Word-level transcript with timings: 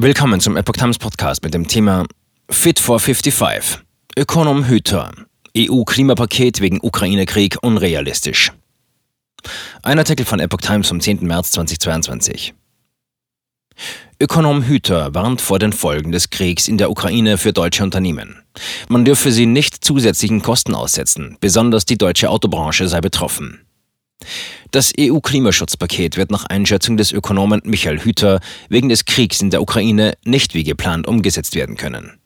Willkommen 0.00 0.38
zum 0.38 0.56
Epoch 0.56 0.76
Times 0.76 0.96
Podcast 0.96 1.42
mit 1.42 1.54
dem 1.54 1.66
Thema 1.66 2.06
Fit 2.48 2.78
for 2.78 3.00
55. 3.00 3.80
Ökonom 4.16 4.68
Hüter. 4.68 5.10
EU-Klimapaket 5.56 6.60
wegen 6.60 6.78
Ukraine-Krieg 6.80 7.58
unrealistisch. 7.62 8.52
Ein 9.82 9.98
Artikel 9.98 10.24
von 10.24 10.38
Epoch 10.38 10.60
Times 10.60 10.86
vom 10.86 11.00
10. 11.00 11.26
März 11.26 11.50
2022. 11.50 12.54
Ökonom 14.20 14.62
Hüter 14.62 15.16
warnt 15.16 15.40
vor 15.40 15.58
den 15.58 15.72
Folgen 15.72 16.12
des 16.12 16.30
Kriegs 16.30 16.68
in 16.68 16.78
der 16.78 16.92
Ukraine 16.92 17.36
für 17.36 17.52
deutsche 17.52 17.82
Unternehmen. 17.82 18.40
Man 18.88 19.04
dürfe 19.04 19.32
sie 19.32 19.46
nicht 19.46 19.84
zusätzlichen 19.84 20.42
Kosten 20.42 20.76
aussetzen, 20.76 21.38
besonders 21.40 21.86
die 21.86 21.98
deutsche 21.98 22.30
Autobranche 22.30 22.86
sei 22.86 23.00
betroffen. 23.00 23.62
Das 24.70 24.92
EU-Klimaschutzpaket 25.00 26.18
wird 26.18 26.30
nach 26.30 26.44
Einschätzung 26.44 26.98
des 26.98 27.12
Ökonomen 27.12 27.62
Michael 27.64 28.00
Hüter 28.00 28.40
wegen 28.68 28.90
des 28.90 29.06
Kriegs 29.06 29.40
in 29.40 29.48
der 29.48 29.62
Ukraine 29.62 30.12
nicht 30.24 30.54
wie 30.54 30.62
geplant 30.62 31.06
umgesetzt 31.06 31.54
werden 31.54 31.76
können. 31.76 32.18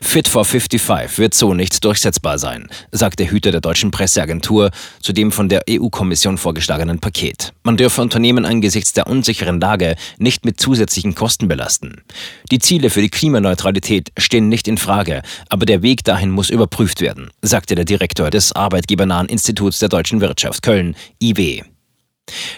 Fit 0.00 0.28
for 0.28 0.44
55 0.44 1.18
wird 1.18 1.34
so 1.34 1.54
nicht 1.54 1.84
durchsetzbar 1.84 2.38
sein, 2.38 2.68
sagt 2.90 3.18
der 3.18 3.30
Hüter 3.30 3.52
der 3.52 3.60
deutschen 3.60 3.90
Presseagentur 3.90 4.70
zu 5.00 5.12
dem 5.12 5.32
von 5.32 5.48
der 5.48 5.62
EU-Kommission 5.70 6.38
vorgeschlagenen 6.38 6.98
Paket. 6.98 7.52
Man 7.62 7.76
dürfe 7.76 8.02
Unternehmen 8.02 8.44
angesichts 8.44 8.92
der 8.92 9.06
unsicheren 9.06 9.60
Lage 9.60 9.96
nicht 10.18 10.44
mit 10.44 10.60
zusätzlichen 10.60 11.14
Kosten 11.14 11.48
belasten. 11.48 12.02
Die 12.50 12.58
Ziele 12.58 12.90
für 12.90 13.02
die 13.02 13.10
Klimaneutralität 13.10 14.12
stehen 14.18 14.48
nicht 14.48 14.68
in 14.68 14.78
Frage, 14.78 15.22
aber 15.48 15.66
der 15.66 15.82
Weg 15.82 16.04
dahin 16.04 16.30
muss 16.30 16.50
überprüft 16.50 17.00
werden, 17.00 17.30
sagte 17.42 17.74
der 17.74 17.84
Direktor 17.84 18.30
des 18.30 18.52
Arbeitgebernahen 18.52 19.28
Instituts 19.28 19.78
der 19.78 19.88
deutschen 19.88 20.20
Wirtschaft 20.20 20.62
Köln, 20.62 20.96
IW. 21.20 21.62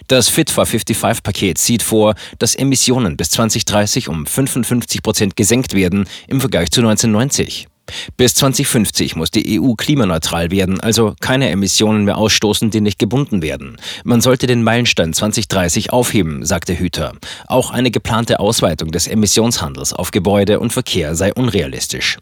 Das 0.08 0.28
Fit 0.28 0.50
for 0.50 0.64
55-Paket 0.64 1.58
sieht 1.58 1.82
vor, 1.82 2.14
dass 2.38 2.54
Emissionen 2.54 3.16
bis 3.16 3.30
2030 3.30 4.08
um 4.08 4.26
55 4.26 5.02
Prozent 5.02 5.36
gesenkt 5.36 5.74
werden 5.74 6.06
im 6.28 6.40
Vergleich 6.40 6.70
zu 6.70 6.80
1990. 6.80 7.68
Bis 8.16 8.34
2050 8.34 9.14
muss 9.16 9.30
die 9.30 9.60
EU 9.60 9.74
klimaneutral 9.74 10.50
werden, 10.50 10.80
also 10.80 11.14
keine 11.20 11.50
Emissionen 11.50 12.04
mehr 12.04 12.16
ausstoßen, 12.16 12.70
die 12.70 12.80
nicht 12.80 12.98
gebunden 12.98 13.42
werden. 13.42 13.76
Man 14.04 14.20
sollte 14.20 14.46
den 14.46 14.62
Meilenstein 14.62 15.12
2030 15.12 15.92
aufheben, 15.92 16.46
sagte 16.46 16.78
Hüter. 16.78 17.12
Auch 17.46 17.70
eine 17.70 17.90
geplante 17.90 18.40
Ausweitung 18.40 18.90
des 18.90 19.06
Emissionshandels 19.06 19.92
auf 19.92 20.12
Gebäude 20.12 20.60
und 20.60 20.72
Verkehr 20.72 21.14
sei 21.14 21.34
unrealistisch. 21.34 22.18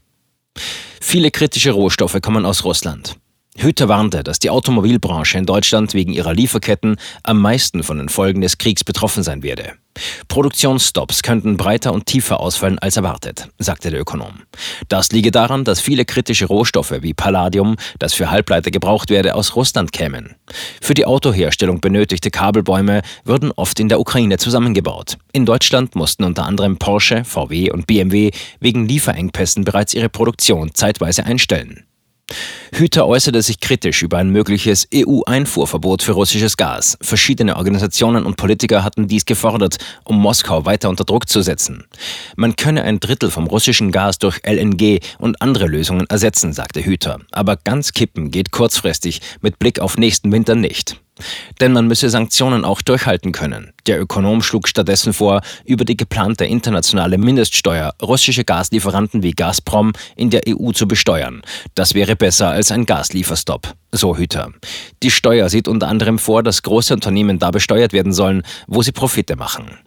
Viele 1.00 1.30
kritische 1.30 1.70
Rohstoffe 1.70 2.20
kommen 2.20 2.44
aus 2.44 2.64
Russland. 2.64 3.16
Hüter 3.62 3.88
warnte, 3.88 4.24
dass 4.24 4.40
die 4.40 4.50
Automobilbranche 4.50 5.38
in 5.38 5.46
Deutschland 5.46 5.94
wegen 5.94 6.12
ihrer 6.12 6.34
Lieferketten 6.34 6.96
am 7.22 7.40
meisten 7.40 7.84
von 7.84 7.98
den 7.98 8.08
Folgen 8.08 8.40
des 8.40 8.58
Kriegs 8.58 8.82
betroffen 8.82 9.22
sein 9.22 9.42
werde. 9.42 9.74
Produktionsstops 10.26 11.22
könnten 11.22 11.56
breiter 11.56 11.92
und 11.92 12.06
tiefer 12.06 12.40
ausfallen 12.40 12.78
als 12.78 12.96
erwartet, 12.96 13.48
sagte 13.58 13.90
der 13.90 14.00
Ökonom. 14.00 14.42
Das 14.88 15.12
liege 15.12 15.30
daran, 15.30 15.64
dass 15.64 15.80
viele 15.80 16.04
kritische 16.04 16.46
Rohstoffe 16.46 17.02
wie 17.02 17.14
Palladium, 17.14 17.76
das 17.98 18.14
für 18.14 18.30
Halbleiter 18.30 18.70
gebraucht 18.70 19.10
werde, 19.10 19.34
aus 19.34 19.54
Russland 19.54 19.92
kämen. 19.92 20.34
Für 20.80 20.94
die 20.94 21.06
Autoherstellung 21.06 21.80
benötigte 21.80 22.30
Kabelbäume 22.30 23.02
würden 23.24 23.52
oft 23.52 23.78
in 23.78 23.88
der 23.88 24.00
Ukraine 24.00 24.38
zusammengebaut. 24.38 25.18
In 25.32 25.46
Deutschland 25.46 25.94
mussten 25.94 26.24
unter 26.24 26.46
anderem 26.46 26.78
Porsche, 26.78 27.24
VW 27.24 27.70
und 27.70 27.86
BMW 27.86 28.30
wegen 28.60 28.88
Lieferengpässen 28.88 29.64
bereits 29.64 29.94
ihre 29.94 30.08
Produktion 30.08 30.74
zeitweise 30.74 31.24
einstellen. 31.26 31.84
Hüter 32.74 33.06
äußerte 33.06 33.42
sich 33.42 33.60
kritisch 33.60 34.02
über 34.02 34.18
ein 34.18 34.30
mögliches 34.30 34.88
EU-Einfuhrverbot 34.94 36.02
für 36.02 36.12
russisches 36.12 36.56
Gas. 36.56 36.96
Verschiedene 37.00 37.56
Organisationen 37.56 38.24
und 38.24 38.36
Politiker 38.36 38.84
hatten 38.84 39.08
dies 39.08 39.24
gefordert, 39.24 39.78
um 40.04 40.20
Moskau 40.20 40.64
weiter 40.64 40.88
unter 40.88 41.04
Druck 41.04 41.28
zu 41.28 41.42
setzen. 41.42 41.84
Man 42.36 42.56
könne 42.56 42.82
ein 42.82 43.00
Drittel 43.00 43.30
vom 43.30 43.46
russischen 43.46 43.92
Gas 43.92 44.18
durch 44.18 44.40
LNG 44.46 45.00
und 45.18 45.40
andere 45.42 45.66
Lösungen 45.66 46.06
ersetzen, 46.08 46.52
sagte 46.52 46.84
Hüter. 46.84 47.20
Aber 47.30 47.56
ganz 47.56 47.92
kippen 47.92 48.30
geht 48.30 48.50
kurzfristig 48.50 49.20
mit 49.40 49.58
Blick 49.58 49.80
auf 49.80 49.96
nächsten 49.96 50.32
Winter 50.32 50.54
nicht. 50.54 50.96
Denn 51.60 51.72
man 51.72 51.86
müsse 51.86 52.10
Sanktionen 52.10 52.64
auch 52.64 52.82
durchhalten 52.82 53.32
können. 53.32 53.72
Der 53.86 54.00
Ökonom 54.00 54.42
schlug 54.42 54.68
stattdessen 54.68 55.12
vor, 55.12 55.40
über 55.64 55.84
die 55.84 55.96
geplante 55.96 56.44
internationale 56.44 57.18
Mindeststeuer 57.18 57.94
russische 58.02 58.44
Gaslieferanten 58.44 59.22
wie 59.22 59.32
Gazprom 59.32 59.92
in 60.16 60.30
der 60.30 60.42
EU 60.48 60.72
zu 60.72 60.86
besteuern. 60.86 61.42
Das 61.74 61.94
wäre 61.94 62.16
besser 62.16 62.50
als 62.50 62.70
ein 62.70 62.86
Gaslieferstopp, 62.86 63.74
so 63.90 64.16
Hüter. 64.16 64.52
Die 65.02 65.10
Steuer 65.10 65.48
sieht 65.48 65.68
unter 65.68 65.88
anderem 65.88 66.18
vor, 66.18 66.42
dass 66.42 66.62
große 66.62 66.94
Unternehmen 66.94 67.38
da 67.38 67.50
besteuert 67.50 67.92
werden 67.92 68.12
sollen, 68.12 68.42
wo 68.66 68.82
sie 68.82 68.92
Profite 68.92 69.36
machen. 69.36 69.78